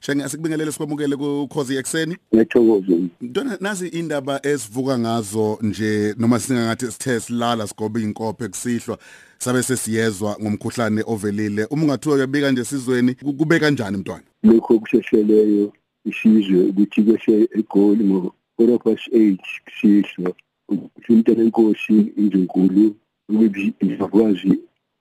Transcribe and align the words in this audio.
Shenge 0.00 0.24
asikubingelele 0.24 0.72
sikwamukele 0.72 1.16
ku 1.16 1.48
Khosi 1.48 1.76
ekseni. 1.76 2.16
ngiyathokoza 2.34 2.94
Ntona 3.20 3.56
nazi 3.60 3.88
indaba 3.88 4.40
esivuka 4.46 4.98
ngazo 4.98 5.58
nje 5.62 6.14
noma 6.18 6.40
singangathi 6.40 6.86
sithe 6.92 7.20
silala 7.20 7.66
sigoba 7.66 8.00
inkophe 8.00 8.48
kusihlwa 8.48 8.98
sabe 9.38 9.62
sesiyezwa 9.62 10.36
ngomkhuhlane 10.42 11.02
ovelile. 11.06 11.64
Uma 11.70 11.82
ungathiwa 11.84 12.14
uyabika 12.14 12.50
nje 12.50 12.64
sizweni 12.64 13.14
ku- 13.14 13.32
kube 13.32 13.58
kanjani 13.58 13.96
mntwana? 13.96 14.22
lokho 14.42 14.74
okushesheleleyo 14.74 15.72
isizwe 16.04 16.64
ukuthi 16.64 17.02
kwese 17.02 17.48
egoli 17.58 18.04
ngo-quarter 18.04 18.78
past 18.78 19.08
eight 19.12 19.40
kusihlwa 19.64 20.32
ukuthi 20.68 21.12
umntana 21.12 21.42
enkosi 21.42 21.92
inzunkulu 22.16 22.96
ukuthi 23.28 23.72
izakwazi 23.80 24.58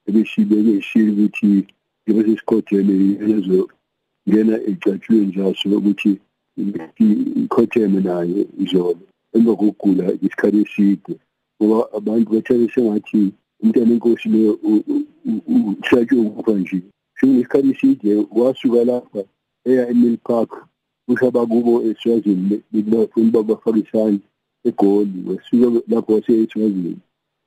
ebesibeke 0.07 0.71
ishili 0.77 1.11
ukuthi 1.11 1.67
njengoba 2.07 2.27
sesikhotheme 2.29 2.93
yezo 3.27 3.69
ngena 4.27 4.55
ecatshweni 4.69 5.25
njaso 5.25 5.69
ukuthi 5.77 6.11
ikhotheme 7.43 7.99
nayo 8.07 8.45
izolo 8.63 9.03
emva 9.35 9.55
kokugula 9.55 10.05
isikhathi 10.25 10.61
eside. 10.65 11.13
Ngoba 11.61 11.93
abantu 11.97 12.27
bathathe 12.33 12.67
sengathi 12.73 13.21
umntana 13.61 13.91
enkosi 13.93 14.27
lo 14.29 14.59
uhlatshwe 15.47 16.19
ukufa 16.19 16.53
nje. 16.59 16.79
Ngesikhathi 17.25 17.69
eside 17.71 18.09
wasuka 18.31 18.83
lapha 18.89 19.21
eya 19.65 19.89
eMill 19.91 20.17
Park 20.17 20.51
ushaba 21.07 21.45
kubo 21.45 21.83
eSwazini 21.83 22.61
bafuna 22.71 23.27
uba 23.29 23.43
bafakisane 23.43 24.19
egoli 24.63 25.19
wasuka 25.27 25.81
lapho 25.87 26.13
wase 26.13 26.31
eSwazini. 26.43 26.97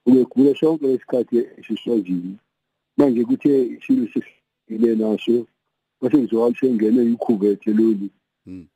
Ubegula 0.07 0.55
sonke 0.55 0.87
lesikhathi 0.87 1.37
esiswazini 1.59 2.37
manje 2.97 3.25
kuthe 3.25 3.63
isilo 3.75 4.09
sesile 4.13 4.95
naso. 4.97 5.47
Basengizwakala 6.03 6.55
sengene 6.61 7.03
ikhuvethe 7.13 7.71
lolu 7.73 8.09
Mm. 8.47 8.67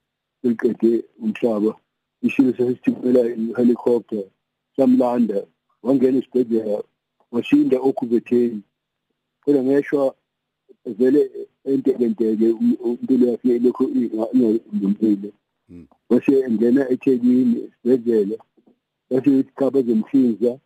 eliqede 0.45 1.05
umhlaba 1.23 1.75
isilo 2.23 2.53
sesithumela 2.57 3.21
i-helicopter 3.35 4.25
samlanda 4.77 5.47
wangena 5.83 6.19
esibhedlela 6.19 6.83
washinda 7.33 7.77
okhuvetheni 7.89 8.61
kodwa 9.43 9.63
ngeshwa 9.65 10.15
vele 10.99 11.31
entekenteke 11.65 12.49
impilo 13.01 13.27
yakhe 13.31 13.59
lokhu 13.59 13.85
ingalungile 13.85 15.33
Mm. 15.69 15.87
wase 16.11 16.33
engena 16.47 16.89
eThekwini 16.93 17.57
esibhedlela 17.67 18.37
wase 19.11 19.31
uthi 19.31 19.53
cha 19.59 19.71
bazomhlinza 19.71 20.59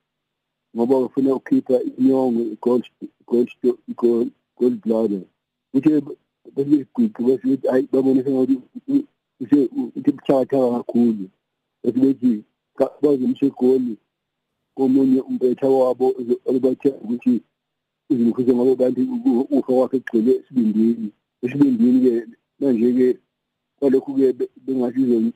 ngoba 0.76 1.00
bafuna 1.00 1.34
ukukhipha 1.34 1.76
inyongo 1.98 2.40
i-gold 2.54 2.84
gold 3.26 3.50
gold 4.56 4.80
gold 6.54 6.68
bladder 6.68 6.86
uthe 6.94 7.10
besigwigwi 7.10 7.24
basithi 7.24 7.68
hayi 7.68 7.88
babone 7.92 8.24
sengathi 8.24 8.60
use 9.40 9.68
uthi 9.96 10.12
buthakathaka 10.12 10.70
kakhulu. 10.76 11.28
Bese 11.82 11.98
bethi 11.98 12.44
cha 12.78 12.90
bazomsha 13.02 13.46
egoli 13.46 13.96
komunye 14.76 15.20
umpetha 15.20 15.68
wabo 15.68 16.14
olibathe 16.46 16.88
ukuthi 16.88 17.42
izimkhuze 18.10 18.54
ngoba 18.54 18.74
bantu 18.74 19.00
ufa 19.50 19.72
wakhe 19.72 19.96
egcwele 19.96 20.32
esibindini. 20.40 21.10
Esibindini-ke 21.42 22.26
manje-ke 22.60 23.18
kwalokhu-ke 23.78 24.48
bengathi 24.66 25.32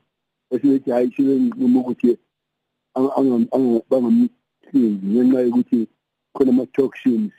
basibethi 0.50 0.90
hhayi 0.90 1.12
sibenquma 1.16 1.80
ukuthi 1.80 2.18
bangamhlinzi 3.90 5.06
ngenxa 5.06 5.40
yokuthi 5.40 5.88
khona 6.34 6.50
ama-toxins 6.50 7.32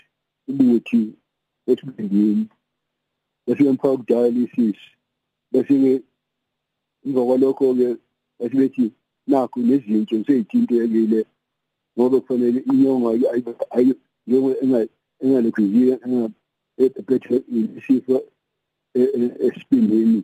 ubuthi 0.50 1.14
esibindini. 1.68 2.48
Bese 3.46 3.64
bemfaka 3.64 3.98
ku-dialysis 3.98 4.80
bese-ke 5.52 5.94
emva 7.06 7.22
kwalokho-ke 7.28 7.88
base 8.40 8.56
bethi 8.60 8.86
nakho 9.28 9.60
nezinto 9.60 10.16
seyithintekile 10.26 11.26
ngoba 11.98 12.20
kufanele 12.22 12.60
inyongo 12.72 13.08
njengoba 13.10 14.86
engalokhuziye 15.24 15.94
ephethe 16.78 17.36
isifo 17.78 18.16
esipindini 19.46 20.24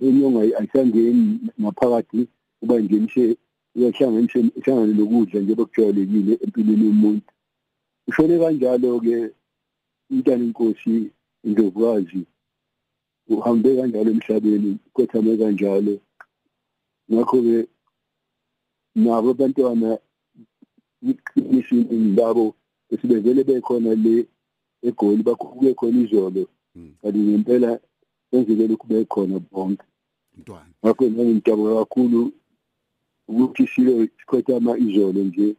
inyongo 0.00 0.40
ayisangeni 0.40 1.38
ngaphakathi 1.60 2.20
kuba 2.60 2.82
ngenishe 2.82 3.36
iyahlanganise 3.76 4.38
ihlangane 4.58 4.94
lokudla 4.98 5.40
njengoba 5.40 5.64
kujwayelekile 5.64 6.32
empilweni 6.44 6.86
yomuntu. 6.86 7.30
Ushone 8.08 8.38
kanjalo-ke 8.38 9.16
umntana 10.10 10.44
inkosi 10.44 11.10
indlovukazi 11.46 12.20
uhambe 13.28 13.76
kanjalo 13.76 14.10
emhlabeni 14.10 14.78
kothame 14.94 15.36
kanjalo 15.36 15.94
ngakho-ke 17.12 17.68
nabo 18.94 19.30
abantwana 19.30 19.98
iqiniso 21.10 21.76
labo 22.16 22.54
besibevele 22.90 23.44
bekhona 23.44 23.94
le 23.94 24.26
egoli 24.82 25.22
bakube 25.22 25.74
khona 25.74 26.00
izolo 26.04 26.46
Mm. 26.76 26.90
kanti 27.02 27.18
ngempela 27.18 27.80
kwenzeke 28.30 28.66
lokhu 28.66 28.86
bekhona 28.88 29.38
bonke 29.52 29.84
Mntwana. 30.36 30.70
ngakho 30.84 31.04
ngangijabula 31.10 31.74
kakhulu 31.84 32.32
ukuthi 33.28 33.66
silo 33.66 34.06
sikhothama 34.18 34.78
izolo 34.78 35.20
nje 35.24 35.54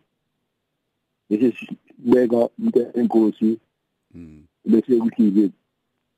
bese 1.30 1.48
sibeka 1.58 2.50
into 2.60 2.82
enkosi 3.00 3.60
Mm. 4.16 4.44
bese 4.66 4.92
kuthi-ke 5.00 5.52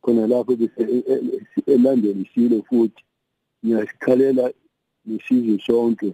khona 0.08 0.28
lapho 0.28 0.56
bese 0.56 0.82
elandela 1.68 2.22
isilo 2.22 2.64
futhi. 2.64 3.04
Ngiyasikhalela 3.66 4.54
nesizwe 5.06 5.60
sonke 5.66 6.14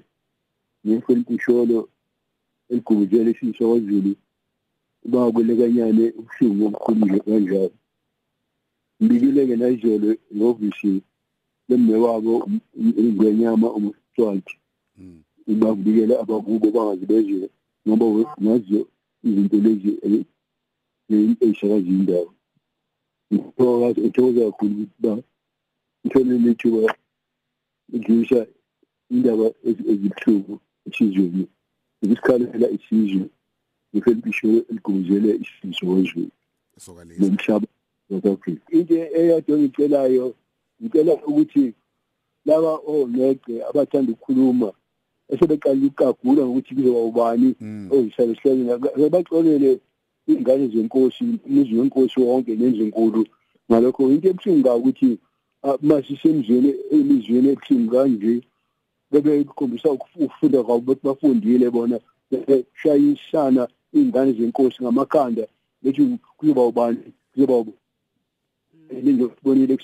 ngefelitisholo 0.88 1.90
eligubuzele 2.70 3.32
isiso 3.32 3.64
kwazulu 3.70 4.16
uba 5.06 5.32
kwelekanyane 5.32 6.06
ubuhlungu 6.20 6.66
obukhulu 6.66 7.06
nje 7.06 7.20
kanjalo. 7.20 7.72
Ngibikile-ke 9.02 9.56
nayizolo 9.56 10.09
ngovisi 10.36 11.02
lemme 11.70 11.96
wabo 11.96 12.50
ingwenyama 12.78 13.68
umuswati 13.78 14.58
Mm. 14.98 15.24
bangibikela 15.59 16.20
abakubo 16.20 16.72
bangazi 16.72 17.06
bezwe 17.06 17.50
ngoba 17.88 18.06
ngazo 18.42 18.80
izinto 19.24 19.58
lezi 19.66 19.92
ey'shakazi 21.46 21.90
indawo. 21.90 22.30
Ngithokoza 23.34 24.42
kakhulu 24.46 24.74
ukuthi 24.74 25.00
ba 25.00 25.14
ngithole 26.06 26.38
lethuba 26.46 26.96
ngiyisha 27.96 28.48
indaba 29.10 29.46
ezibuhlungu 29.68 30.60
esizweni 30.88 31.48
ukusikhalela 32.04 32.68
isizwe 32.76 33.26
ngefelisho 33.96 34.48
eligubuzele 34.70 35.30
isifiso 35.44 35.86
wezulu 35.88 36.30
Sokalisa. 36.78 37.22
nomhlaba 37.22 37.68
South 38.10 38.26
Africa 38.26 38.62
into 38.72 38.94
eyodwa 39.18 39.58
engicelayo 39.58 40.36
ngicela 40.82 41.14
ukuthi 41.30 41.74
laba 42.46 42.72
onege 42.88 43.64
abathanda 43.70 44.12
ukukhuluma 44.12 44.70
esebeqala 45.32 45.86
ukugagula 45.86 46.42
ngokuthi 46.46 46.76
kuzoba 46.76 47.00
ubani 47.10 47.56
Mm. 47.62 47.90
ozihlalehlele 47.92 49.10
baxolele 49.10 49.80
iy'ngane 50.29 50.67
zenkosi 50.67 51.23
umuzi 51.45 51.75
wenkosi 51.75 52.19
wonke 52.19 52.56
nenzinkulu 52.56 53.22
ngalokho 53.72 54.11
into 54.11 54.28
ebuhlungu 54.29 54.63
ka 54.63 54.75
ukuthi 54.75 55.17
ah, 55.63 55.78
masisemzweni 55.81 56.69
emizweni 56.95 57.47
ebuhlungu 57.53 57.91
kanje 57.91 58.34
bebekhombisa 59.11 59.91
ukufunda 59.91 60.63
kwabo 60.63 60.81
bethi 60.88 61.03
bafundile 61.07 61.69
bona 61.69 62.00
beshayisana 62.31 63.63
iy'ngane 63.94 64.31
zenkosi 64.38 64.84
ngamakhanda 64.84 65.44
bethi 65.81 66.01
kuzoba 66.38 66.61
ubani 66.66 66.97
kuzoba 67.34 67.55
ubani. 67.57 67.78
Into 68.90 69.31
sibonile 69.35 69.78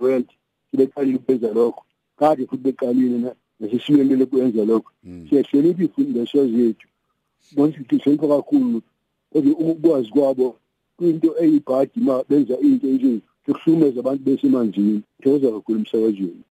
world 0.00 0.28
sibeqalile 0.70 1.16
ukwenza 1.16 1.48
lokho. 1.52 1.84
Kade 2.18 2.46
futhi 2.46 2.62
beqalile 2.62 3.18
na 3.18 3.34
nesisimemele 3.60 4.26
kwenza 4.26 4.64
lokho. 4.64 4.92
Mm. 5.04 5.26
siyahlonipha 5.28 5.82
imfundiso 5.82 6.46
zethu. 6.46 6.87
Bonke 7.56 7.78
sihlonipha 7.88 8.28
kakhulu 8.28 8.82
kodwa 9.32 9.52
ukwazi 9.58 10.08
kwabo 10.10 10.56
into 11.00 11.34
eyibhadi 11.42 12.00
ma 12.00 12.24
benza 12.28 12.58
into 12.58 12.86
nje 12.86 13.20
yokuhlukumeza 13.46 14.00
abantu 14.00 14.22
besemanzini. 14.24 15.02
Thokoza 15.22 15.50
kakhulu 15.52 15.78
emsakazweni 15.78 16.42